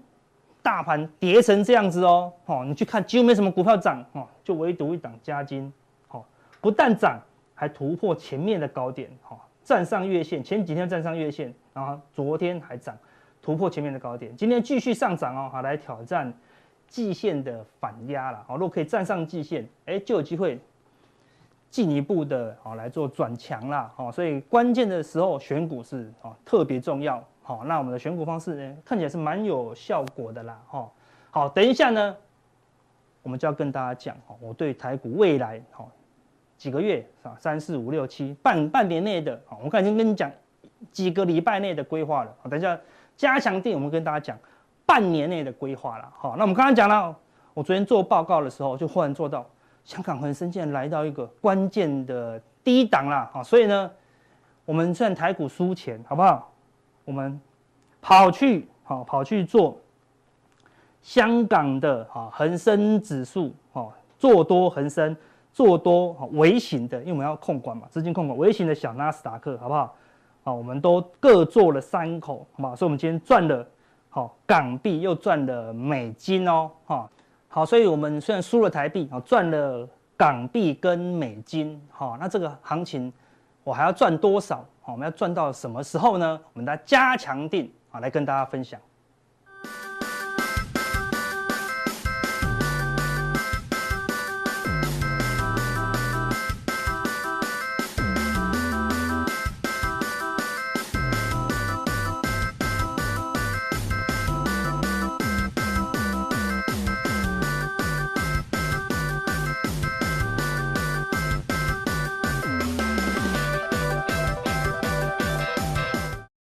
[0.62, 5.72] 大盘跌成这样子哦，哦，你去看几乎没什么股票涨哦，就唯独一档嘉金，
[6.10, 6.22] 哦，
[6.60, 7.18] 不但涨，
[7.54, 12.94] 还突破前面的高点，哈，站上月线，前几天站上月线，然后昨天还涨，
[13.40, 16.30] 突破前面的高点，今天继续上涨哦，好，来挑战
[16.86, 20.60] 季线的反压了，好，如果可以站上季线，哎，就有机会
[21.70, 27.24] 进一步的，好来做转强啦，好，所以关键的时候选股是啊特别重要。
[27.50, 30.88] 好，那我们的选股方式呢，看起来是蛮有效果的啦，哈。
[31.32, 32.14] 好，等一下呢，
[33.24, 35.84] 我们就要跟大家讲，哈，我对台股未来，哈，
[36.56, 40.30] 几个月啊，三四五六七半半年内的，啊，我刚才已经跟你讲
[40.92, 42.32] 几个礼拜内的规划了。
[42.40, 42.78] 好，等一下
[43.16, 44.38] 加强定，我们跟大家讲
[44.86, 46.08] 半年内的规划了。
[46.16, 47.12] 好，那我们刚刚讲了，
[47.52, 49.44] 我昨天做报告的时候，就忽然做到
[49.84, 53.90] 香港恒生现在来到一个关键的低档了，啊，所以呢，
[54.64, 56.46] 我们算台股输钱，好不好？
[57.10, 57.40] 我们
[58.00, 59.76] 跑去好跑去做
[61.02, 65.16] 香港的哈恒生指数哈做多恒生
[65.52, 69.96] 做多微型的，因为我们要控管嘛，资金控管微型的小纳斯达克好不好？
[70.44, 72.76] 啊，我们都各做了三口，好不好？
[72.76, 73.66] 所以，我们今天赚了
[74.08, 77.10] 好港币，又赚了美金哦，哈
[77.48, 83.12] 好，所以我们虽然输了台币，啊，赚了港币跟美金，好，那这个行情
[83.70, 84.64] 我还要赚多少？
[84.84, 86.40] 我们要赚到什么时候呢？
[86.52, 88.80] 我们来加强定啊，来跟大家分享。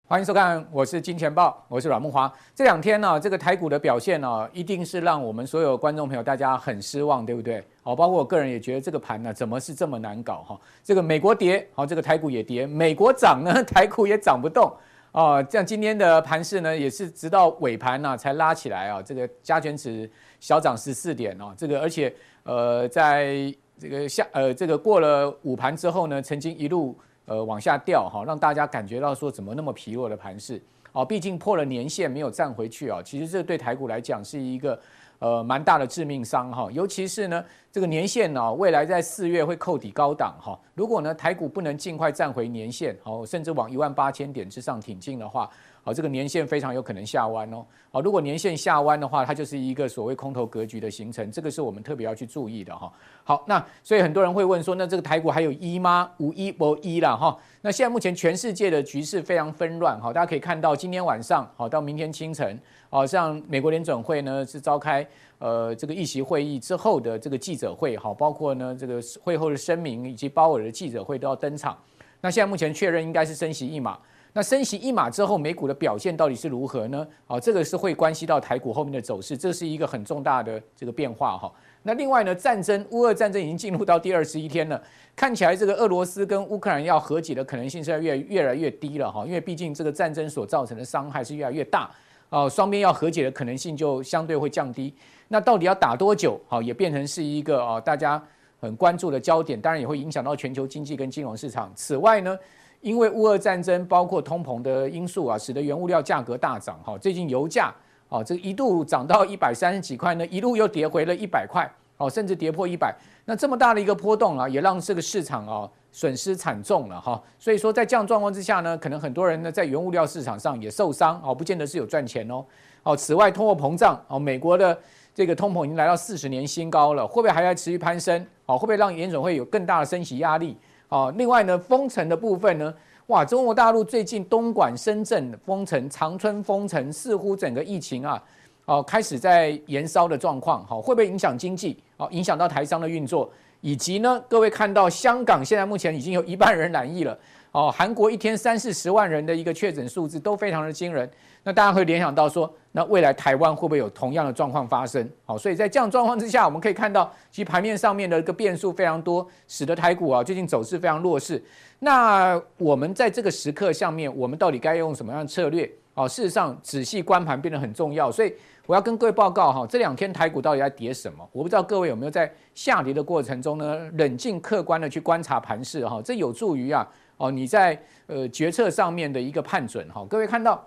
[0.09, 2.31] 欢迎收看，我是金钱豹，我是阮慕驊。
[2.55, 7.63] 这两天呢，这个台股的表现呢，一定是让我们所有观众朋友大家很失望，对不对？
[7.83, 10.59] 好，包括我个人也觉得这个盘呢，怎么是这么难搞哈？
[10.83, 14.75] 这个美国跌，好，这个台股也跌；美国涨呢， 台股也涨不动
[15.11, 15.43] 啊。
[15.43, 18.99] 这样今天的盘势呢，也是直到尾盘呢才拉起来啊。
[19.03, 26.97] 这个加权指小涨十四点哦，这个而且呃，在这个下呃这个过了午盘之后呢，曾经一路。
[27.29, 30.59] 呃，往下掉哈，让大家感觉到说怎么那么疲弱的盘势。
[30.91, 34.77] 啊，毕竟破了年线没有站回去啊，其实这对台股来讲是一个
[35.19, 45.49] 呃蛮大的致命伤哈，尤其是呢这个年线呢，未来在四月会扣底高档哈，如果呢台股不能尽快站回年线，好，甚至往一万八千点之上挺进的话。
[45.81, 47.65] 好，这个年线非常有可能下弯哦。
[47.89, 52.91] 好，如果年线下弯的话，它就是一个所谓空头格局的形成，这个是我们特别要去注意的哈。
[53.23, 56.11] 好，那所以很多人会问说，那这个台股还有一吗？
[56.17, 57.35] 无一不一了哈。
[57.61, 65.05] 那现在目前全世界的局势非常纷乱哈，大家可以看到今天晚上好到明天清晨，好像美国联准会呢是召开
[65.37, 71.77] 呃这个议席会议之后的这个记者会，好，包括呢这个会后的声明以及鲍尔的记者会都要登场。
[72.21, 73.97] 那现在目前确认应该是升息一码。
[74.31, 77.07] 那升息一码之后，美股的表现到底是如何呢？
[77.25, 81.51] 啊，这个是会关系到台股后面的走势，这是一个很重大的这个变化哈。
[81.81, 84.79] 那另外呢，战争，乌俄战争已经进入到第二十一天了，
[85.15, 91.89] 看起来这个俄罗斯跟乌克兰要和解的可能性是要越越来越低了哈，因为毕竟这个战争所造成的伤害是越来越大，
[92.29, 94.93] 哦，双边要和解的可能性就相对会降低。
[95.27, 96.39] 那到底要打多久？
[96.47, 98.21] 好，也变成是一个哦大家
[98.59, 101.71] 很关注的焦点，当然也会影响到全球经济跟金融市场。
[101.75, 102.37] 此外呢，
[102.81, 107.73] 因为乌俄战争包括通膨的因素啊，使得原物料价格大涨哈，最近油价。
[108.09, 112.95] 啊，这一度涨到一百三十几块呢，一路又跌回了一百块，哦，甚至跌破一百。
[113.25, 117.21] 那这么大的一个波动啊，也让这个市场啊损失惨重了哈。
[117.37, 122.43] 所以说，在这样状况之下呢，可能很多人呢在原物料市场上也受伤哦，不见得是有赚钱哦。
[122.83, 124.75] 哦，此外，通货膨胀哦，美国的
[125.13, 128.25] 这个通膨已经来到四十年新高了，会不会还在持续攀升？
[128.45, 130.57] 哦，会不会让联准会有更大的升息压力？
[130.87, 132.73] 哦，另外呢，封城的部分呢？
[133.07, 138.23] 哇，中国大陆最近东莞、深圳封城，长春封城，似乎整个疫情啊，
[138.65, 141.77] 哦，开始在延烧的状况，好，会不会影响经济？
[141.99, 147.19] 哦，影响到台商的运作，以及呢，各位看到香港现在目前已经有一半人染疫了，
[147.51, 151.09] 哦，韩国一天三四十万人的一个确诊数字都非常的惊人，
[151.43, 155.05] 那大家会联想到说，那未来台湾会不会有同样的状况发生？
[155.25, 161.43] 好，所以在这样状况之下，我们可以看到，其实盘面上面的一个变数非常多，使得台股啊最近走势非常弱势。
[161.79, 165.69] 那我们在这个时刻上面，我们到底该用什么样的策略？
[165.95, 168.33] 哦，事实上仔细观盘变得很重要，所以
[168.69, 171.27] 我要跟各位报告哈，这两天台股到底在跌什么？
[171.31, 180.05] 我不知道各位有没有在下跌的过程中呢，冷静客观的去观察盘势哈，这有助于啊哦你在呃决策上面的一个判准哈。
[180.07, 180.63] 各位看到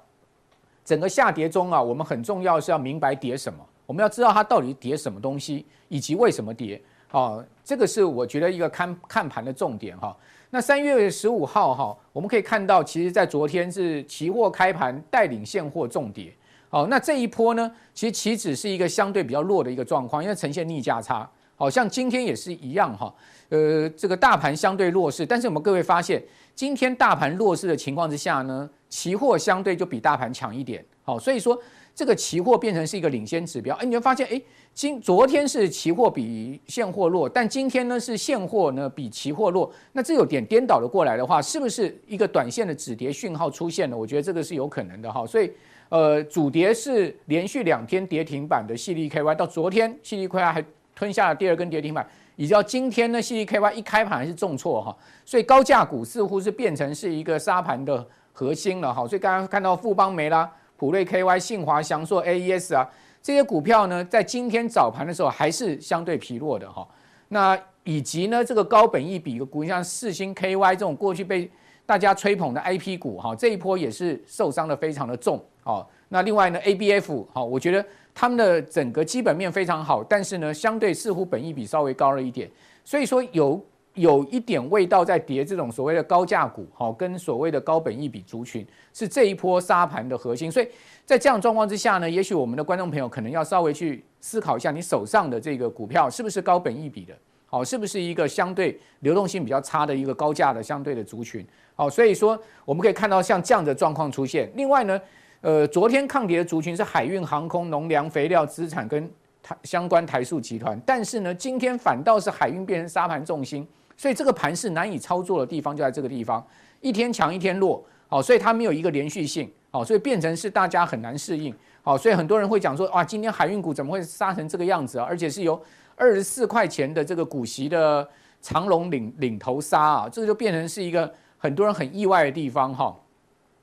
[0.84, 6.82] 整个下跌中啊，我们很重要是要明白跌什么，我们要知道它到底跌什么东西，以及为什么跌。
[7.12, 10.16] 哦，这个是我觉得一个看看盘的重点哈。
[10.50, 16.34] 那三月十五号哈，我们可以看到，其实，在昨天是期货开盘带领现货重跌。
[16.72, 21.28] 好，那这一波呢，其实期指是一个相对比较弱的一个状况，因为呈现逆价差。
[21.54, 23.14] 好像今天也是一样哈，
[23.50, 26.22] 呃，这个大盘相对弱势，但是我们各位发现，
[26.54, 30.82] 今天大盘弱势的情况之下呢，期货相对就比大盘强一点。
[31.02, 31.56] 好，所以说
[31.94, 33.76] 这个期货变成是一个领先指标。
[33.76, 34.40] 哎，你会发现，哎。
[34.74, 43.94] 今昨天是期货比现货弱，但今天呢是现货呢比期货弱，那这有点颠倒的过来的话，是不是一个短线的止跌讯号出现了？
[43.94, 45.26] 我觉得这个是有可能的哈。
[45.26, 45.52] 所以，
[45.92, 59.07] 呃，主跌是连续两天跌停板的矽力 KY，到昨天矽力 KY 还吞下了第二根跌停板，以及到今天呢矽力 KY 一开盘还是重挫哈，所以高价股似乎是变成是一个杀盘的核心了哈。
[59.07, 62.88] 所以刚刚看到富邦梅啦、普瑞 KY、信华祥硕 AES 啊。
[63.20, 66.88] 这些股票呢，在今天早盘的时候还是相对疲弱的哈。
[67.28, 71.50] 那以及呢，这个高本益比的股，像四星 KY 这种过去被
[71.85, 75.42] 大家吹捧的 IP 股哈，这一波也是受伤的非常的重。
[75.62, 82.51] 好，那另外呢，ABF 好，我觉得他们的整个基本面非常好，但是呢，相对似乎本益比稍微高了一点，
[82.85, 83.64] 所以说有
[83.95, 90.68] 有一点味道在跌这种所谓的高价股，好，跟所谓的高本益比族群是这一波杀盘的核心，所以。
[91.05, 97.12] 在这样状况之下呢，也许我们的观众朋友可能要稍微去思考一下，你手上的这个股票是不是高本益比的？
[97.45, 101.45] 好，是不是一个相对流动性比较差的一个高价的相对的族群？
[101.74, 104.50] 好，所以说我们可以看到像这样的状况出现。
[104.54, 105.00] 另外呢，
[105.40, 109.11] 呃，昨天抗跌的族群是海运、航空、农粮、肥料、资产跟
[109.42, 116.46] 台相关台塑集团，但是呢，今天反倒是海运变成杀盘重心，所以这个盘是难以操作的地方就在这个地方，
[116.80, 119.50] 一天强一天弱，好，所以它没有一个连续性。
[119.74, 121.54] 好，所以变成是大家很难适应。
[121.80, 125.06] 好，所以很多人会讲说，哇，今天海运股怎么会杀成这个样子啊？
[125.08, 125.58] 而且是由
[125.96, 128.06] 二十四块钱的这个股息的
[128.42, 131.11] 长龙领领头杀啊，这个就变成是一个
[131.42, 132.96] 很多人很意外的地方哈。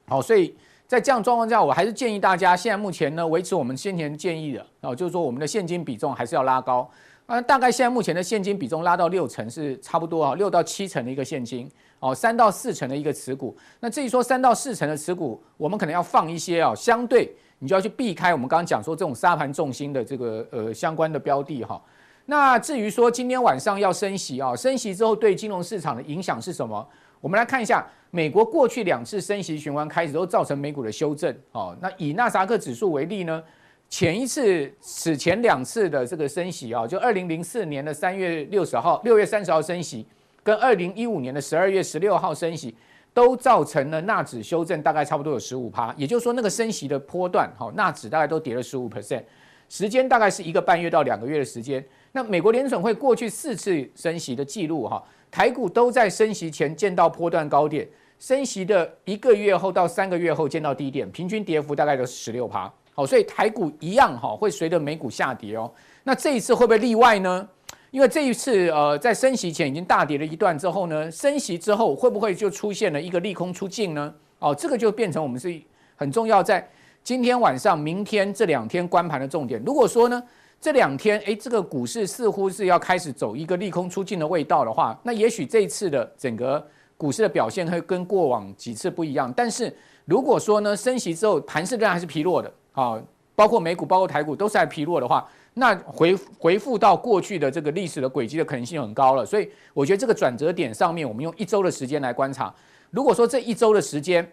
[0.06, 0.54] 好，所以
[0.86, 6.90] 在这样状况下，我还是建议大家现在目前呢，维持我们先前建议的啊，就是说我们的现金比重还是要拉高。
[7.26, 11.72] 啊，大概现在目前的现金比重拉到六成是差不多啊，六到七成的一个现金。
[12.02, 21.82] 哦，三到四成的一个持股，那至于说三到四成的持股，我们可能要放一些啊，相对你就要去避开我们刚刚讲说这种沙盘重心的这个呃相关的标的哈。
[22.26, 26.88] 那至于说今天晚上要升息啊，升息之后对金融市场的影响是什么？
[27.22, 31.76] 我们来看一下，美国过去两次升息循环开始都造成美股的修正哦。
[31.82, 33.44] 那以纳斯达克指数为例呢，
[33.90, 40.06] 前一次此前两次的这个升息啊，就二零零四年的三月六十号、六月三十号升息。
[40.42, 42.74] 跟二零一五年的十二月十六号升息，
[43.14, 45.94] 都造成了纳指修正，大概差不多有十五趴。
[45.98, 49.22] 也就是说，那个升息的波段，哈，纳指大概都跌了十五 percent，
[49.68, 51.86] 时间大概是一个半月到两个月的时间。
[52.14, 57.88] 那美国联准会过去四次升息的记录，哈，台股都在升息前见到波段高点，
[58.18, 62.72] 升息的一个月后到三个月后见到低点，平均跌幅大概都十六趴。
[62.94, 65.72] 好，所以台股一样哈，会随着美股下跌哦。
[66.04, 67.48] 那这一次会不会例外呢？
[67.92, 74.14] 因为这一次呃，在升息前已经大跌了一段之后呢，升息之后会不会就出现了一个利空出尽呢？
[74.40, 75.60] 哦，这个就变成我们是
[75.96, 76.68] 很重要，在
[77.04, 79.62] 今天晚上、明天这两天关盘的重点。
[79.66, 80.22] 如果说呢，
[80.62, 86.66] 这两天诶，这个股市似乎是要开始走一个利空出尽的味道的话，那也许这一次的整个
[86.98, 89.32] 股市的表现会跟过往几次不一样。
[89.36, 93.02] 但是如果说呢，升息之后盘势仍然还是疲弱的，啊，
[93.36, 95.26] 包括美股、包括台股都是还疲弱的话。
[95.54, 102.54] 那回回复到过去的这个历史的轨迹的可能性很高了，所以我觉得这个转折点上面，我们用一周的时间来观察。
[102.92, 104.30] 如果说这一周的时间，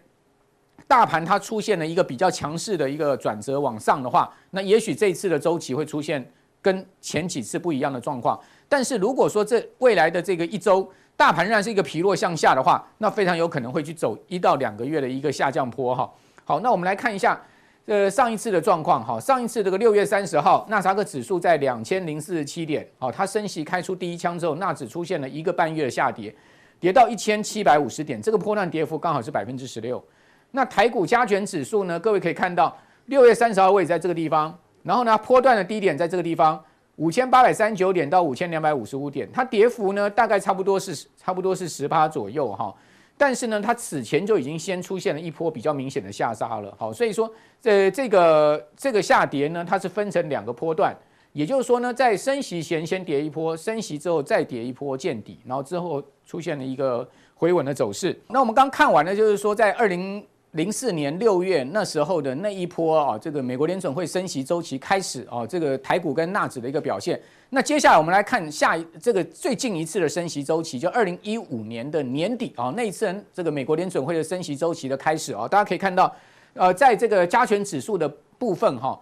[0.87, 6.25] 大盘它出现了一个比较强势的一个转折往上的话，那也许这一次的周期会出现
[6.61, 8.39] 跟前几次不一样的状况。
[8.69, 16.09] 但是如果说这未来的这个一周，大盘仍然是一个疲弱向下的话，那非常有可能会去走一到两个月的一个下降坡哈。
[16.45, 17.39] 好，那我们来看一下。
[17.87, 26.35] 呃，上一次的状况，哈，上一次这个六月三十号，纳斯克指数在两千零四十七点，好，它升息开出第一枪之后，纳指出现了一个半月的下跌，
[26.81, 30.03] 跌到一千七百五十点，这个波段跌幅刚好是百分之十六。
[30.51, 32.75] 那台股加权指数呢，各位可以看到，
[33.07, 36.63] 六月三十号位在这个地方，然后呢，波段的低点在这个地方，
[36.95, 42.73] 五千八百三十九点到五千两百五十五点，它跌幅呢大概差不多是差不多是十趴左右，哈。
[43.17, 47.31] 但是呢，它此前就已经先出现了一波比较明显的下杀了，好，所以说
[47.63, 50.95] 呃这个这个下跌呢，它是分成两个波段，
[51.33, 58.19] 也就是说呢，在升息前先跌一波，升息之后再跌一波见底，然后之后出现了一个回稳的走势。
[58.27, 60.25] 那我们刚看完了，就是说在二零。
[60.57, 67.21] 零四年六月那时候的那一波啊，这个美国联准会升息周期开始啊，这个台股跟纳指的一个表现。
[67.51, 76.11] 那接下来我们来看下一这个最近一次的升息周期，就二零一五年的年底啊，那一次这个美国联准会的升息周期的开始啊，大家可以看到，
[76.55, 78.99] 呃，在这个加权指数的部分哈，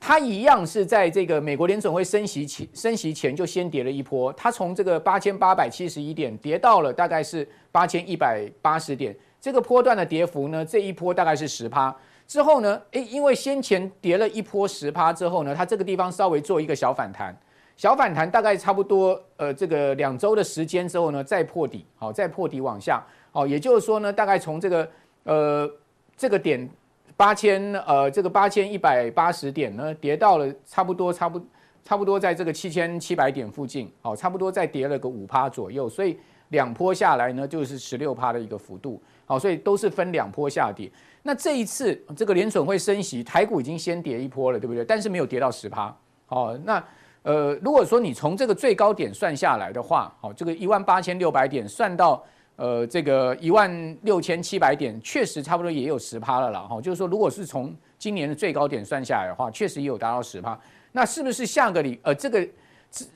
[0.00, 9.14] 它一样是在这个美国联准会升息前升息前就先跌了一波，它从这个八千八百七十一点跌到了大概是八千一百八十点。
[9.44, 11.94] 这个波段的跌幅呢，这一波大概是十趴。
[12.26, 17.36] 之后呢，诶，因为先前跌了一波十趴之后呢，它这个地方稍微做一个小反弹，
[17.76, 24.88] 小反弹大概差不多呃这个两周的时间之后呢，再破底，好，再破底往下，好，也就是说呢，大概从这个
[25.24, 25.70] 呃
[26.16, 26.66] 这个点
[27.14, 31.38] 八千呃这个八千一百八十点呢，跌到了差不多差不
[31.84, 39.02] 差不多在这个七千七百点附近，好，差不多再跌了个五趴左右，所以两波下来呢，就是十六趴的一个幅度。
[39.26, 40.90] 好，所以都是分两波下跌。
[41.22, 44.84] 那这一次这个联准会升息，台股已经先跌一波了，对不对？
[44.84, 45.96] 但是没有跌到十趴。
[46.26, 46.84] 好，那
[47.22, 52.22] 呃，如果说你从这个最高点算下来的话，好，这个一万八千六百点算到
[52.56, 56.60] 呃这个一万六千七百点，确实差不多也有十趴了啦。
[56.60, 60.58] 哈，就是说，如果是从今年的最高点算下来的话，确实也有达到十趴。
[60.92, 62.46] 那是不是下个礼呃这个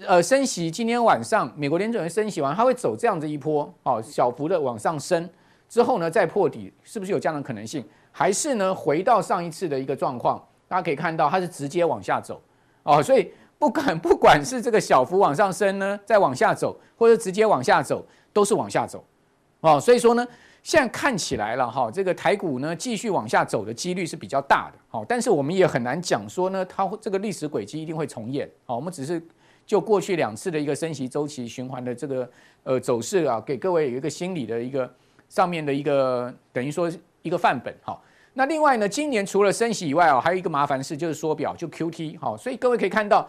[0.07, 5.29] 呃升息，今天晚上美国联准会升息完，它会走这样子一波，哦，小幅的往上升？
[5.69, 7.85] 之后呢，再破底，是不是有这样的可能性？
[8.11, 10.43] 还是呢，回到上一次的一个状况？
[10.67, 12.41] 大家可以看到，它是直接往下走
[12.83, 13.03] 哦。
[13.03, 19.05] 所以不管 不管是这个小幅往上升呢，再往下走，或者直接往下走，都是往下走
[19.61, 19.79] 哦。
[19.79, 20.27] 所以说呢，
[20.63, 24.79] 现在看起来了哈，这个台股呢继续往下走的几率是比较大的。
[24.89, 28.51] 好，但是我们也很难讲说呢，它这个历史轨迹一定会重演。
[28.65, 29.23] 好，我们只是
[29.65, 32.31] 就过去两次的一个升息周期循环的这个
[32.65, 34.91] 呃走势啊，给各位有一个心理的一个。
[35.29, 36.91] 上面的一个等于说
[37.23, 38.03] 一个范本，好，
[38.35, 43.29] 那另外呢，今年除了升息以外啊，还有一个麻烦事就是缩表，就 QT，好，所以各位可以看到，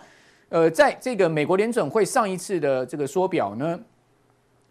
[0.50, 3.80] 呃，在这个美国联准会上一次的这个缩表呢，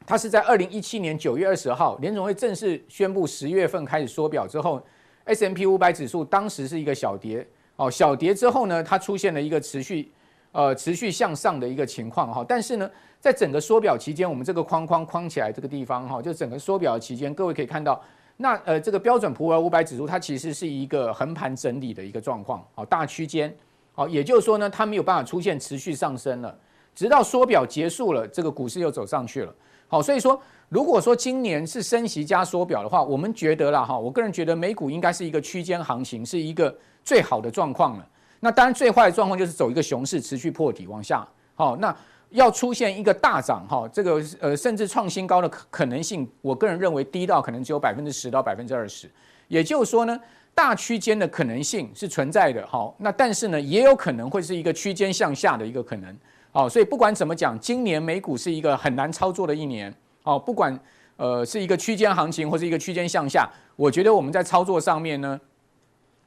[0.07, 4.81] 它是在二零一七年九月二十号，联准会正式宣布十月份开始缩表之后
[5.25, 10.11] ，S M P 五百指数当时是一个小跌，哦，小跌之后呢，它出现了一个持续。
[10.59, 12.91] 呃，持续向上的一个情况哈，但是呢，
[13.21, 18.03] 在整个缩表期间，我们这个框框框起来这个地方哈，就整个缩表期间，各位可以看到，
[18.39, 23.57] 那呃，这个标准普尔五百指数它其实是一个横盘整理的一个状况，好，大区间，
[23.93, 26.53] 好，也就是说呢，它没有办法出现持续上升了，
[26.93, 29.55] 直到缩表结束了，这个股市又走上去了，
[29.87, 38.05] 好，所以说，如果说今年是升息加缩表的话，我们觉得啦哈，我个人觉得美股应该是一个区间行情，是一个最好的状况了。
[38.41, 41.27] 那当然，最坏的状况就是走一个熊市，持续破底往下。
[41.55, 41.95] 好，那
[42.31, 49.11] 要出现一个大涨，哈，这个呃，甚至创新高的可能性，我个人认为低到可能只有百分之十到百分之二十。
[49.49, 50.21] 也就是说呢，
[50.55, 56.15] 大区间的可能性是存在的，好，那但是呢，也有可能会是一个区间向下的一个可能。
[56.53, 59.93] 好，所以不管怎么讲，今年美股是一个很难操作的一年。
[60.23, 60.79] 好，不管
[61.17, 65.41] 呃是一个区间行情或是一个区间向下，我觉得我们在操作上面呢，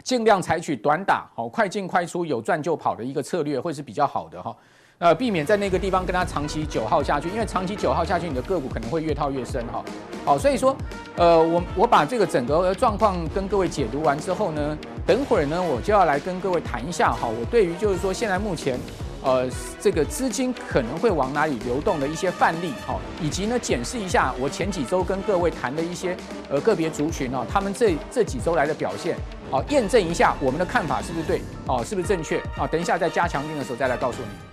[0.04, 4.56] 尽量采取短打，好快进快出，有赚就跑的一个策略会是比较好的哈。
[4.99, 9.84] 呃，避免在那个地方跟它长期久耗下去，因为长期久耗下去，你的个股可能会越套越深哈。
[10.24, 10.76] 好，所以说，
[11.16, 18.80] 呃，我我把这个整个状况跟各位解读完之后呢，等会儿呢，我就要来跟各位谈一下哈，我对于就是说现在目前，
[19.24, 19.47] 呃，
[19.80, 26.17] 这个资金可能会往哪里流动的一些范例哈，以及呢，检视一下我前几周跟各位谈的一些
[26.49, 29.15] 呃个别族群啊，他们这这几周来的表现，
[29.51, 32.65] 好，验证一下我们的看法是不是对，哦，是不是正确啊？
[32.65, 34.51] 等一下在加强运的时候再来告诉你。